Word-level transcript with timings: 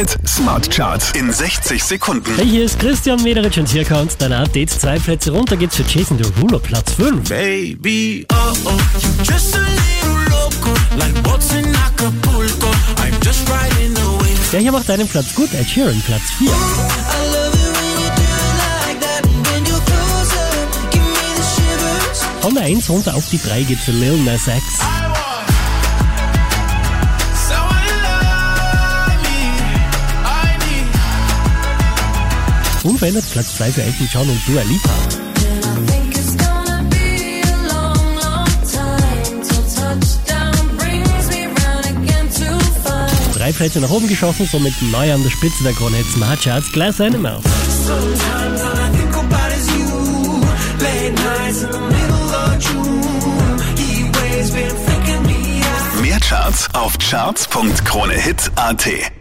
Hit 0.00 0.16
Smart 0.26 0.70
Charts 0.70 1.12
in 1.12 1.30
60 1.30 1.84
Sekunden. 1.84 2.34
Hey, 2.36 2.46
hier 2.46 2.64
ist 2.64 2.78
Christian 2.78 3.22
Mederich 3.22 3.58
und 3.58 3.68
hier 3.68 3.84
kommt 3.84 4.16
dein 4.18 4.32
Update. 4.32 4.70
Zwei 4.70 4.98
Plätze 4.98 5.30
runter 5.30 5.58
geht's 5.58 5.76
für 5.76 5.82
Jason 5.82 6.16
Derulo, 6.16 6.58
Platz 6.58 6.94
5. 6.94 7.28
Baby, 7.28 8.26
oh 8.32 8.54
oh, 8.64 8.70
you 8.98 9.10
just 9.30 9.54
a 9.54 9.58
little 9.58 10.24
loco, 10.30 10.72
like 10.96 11.22
boats 11.22 11.52
in 11.52 11.66
Acapulco. 11.76 12.68
I'm 12.96 13.12
just 13.22 13.46
riding 13.50 13.94
the 13.94 14.00
wave. 14.00 14.50
Der 14.52 14.60
hier 14.60 14.72
macht 14.72 14.88
einen 14.88 15.06
Platz 15.06 15.34
gut, 15.34 15.52
Ed 15.52 15.68
Sheeran, 15.68 16.00
Platz 16.06 16.30
4. 16.38 16.48
I 16.48 16.50
love 16.50 17.52
it 17.52 17.76
when 17.76 18.00
you 18.00 18.08
do 18.16 18.22
it 18.22 18.56
like 18.56 19.00
that. 19.02 19.26
When 19.52 19.66
you're 19.66 19.84
closer, 19.84 20.48
give 20.92 21.02
me 21.02 21.28
the 21.36 21.42
shivers. 21.42 22.24
Von 22.40 22.54
der 22.54 22.64
1 22.64 22.88
runter 22.88 23.14
auf 23.14 23.28
die 23.28 23.38
3 23.38 23.64
geht's 23.64 23.84
für 23.84 23.92
Lil 23.92 24.16
Nas 24.24 24.46
X. 24.46 24.80
Unverändert 32.82 33.24
Platz 33.30 33.56
2 33.56 33.72
für 33.72 33.82
Elton 33.82 34.08
John 34.12 34.28
und 34.28 34.40
Dua 34.46 34.62
Lipa. 34.62 34.90
Drei 43.34 43.52
Plätze 43.52 43.80
nach 43.80 43.90
oben 43.90 44.08
geschossen, 44.08 44.48
somit 44.50 44.74
neu 44.82 45.12
an 45.12 45.22
der 45.22 45.30
Spitze 45.30 45.64
der 45.64 45.72
Krone 45.72 46.02
Smart 46.04 46.42
Charts, 46.42 46.70
Glass 46.72 47.00
Animals. 47.00 47.44
Mehr 56.00 56.20
Charts 56.20 56.68
auf 56.74 56.98
charts.kronehit.at. 56.98 59.19